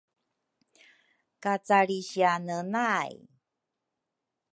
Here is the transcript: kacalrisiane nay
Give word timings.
kacalrisiane 1.43 2.57
nay 2.73 3.11